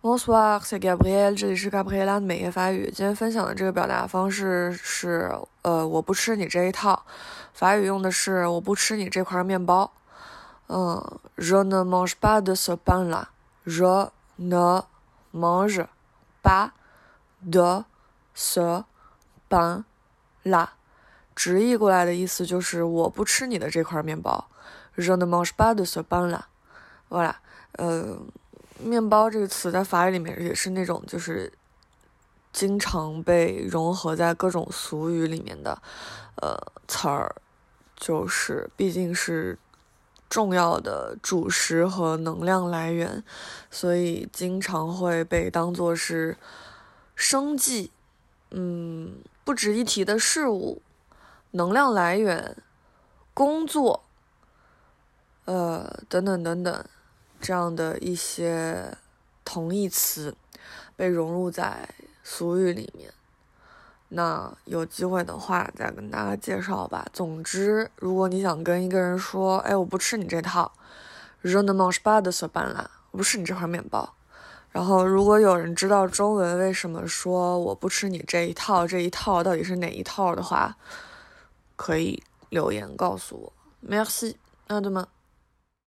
[0.00, 2.84] Bonsoir, c'est Gabriel，这里是 Gabriel 的美业法语。
[2.84, 5.28] 今天分享的这个表达方式是，
[5.62, 7.04] 呃，我不吃你这一套。
[7.52, 9.90] 法语用的是我不吃你这块面包。
[10.68, 13.24] 嗯，Je ne mange pas de ce pain-là.
[13.66, 14.82] Je ne
[15.32, 15.84] mange
[16.44, 16.70] pas
[17.44, 17.82] de
[18.36, 18.84] ce
[19.50, 20.68] pain-là。
[21.34, 24.46] 直译过来的意思就是我不吃你的这块面包。
[24.96, 26.42] Je ne mange pas de ce pain-là。
[27.10, 27.34] voilà，
[27.72, 28.16] 呃。
[28.78, 31.52] 面包这个词在法语里面也是那种，就是
[32.52, 35.80] 经常被融合在各种俗语里面的，
[36.36, 37.34] 呃，词儿，
[37.96, 39.58] 就是毕竟是
[40.28, 43.22] 重要的主食和能量来源，
[43.70, 46.36] 所以经常会被当做是
[47.14, 47.90] 生计，
[48.50, 50.82] 嗯，不值一提的事物，
[51.52, 52.56] 能量来源，
[53.34, 54.04] 工作，
[55.44, 56.84] 呃，等等等等。
[57.40, 58.96] 这样的一些
[59.44, 60.36] 同义词
[60.96, 61.88] 被融入在
[62.22, 63.12] 俗语里面，
[64.08, 67.06] 那有机会的话再跟大家介绍吧。
[67.12, 70.72] 总之，如果你想跟一个人说：“哎，我不吃你这套
[71.42, 74.14] r o n m a n s p a d 所办啦，我不吃你这块面包。”
[74.70, 80.76] 然后，如果有人知道中文为什么说我不吃你这一套，这一套到底是哪一套的话，
[81.74, 83.52] 可以留言告诉我。
[83.88, 84.34] Merci，
[84.66, 85.08] 那对吗？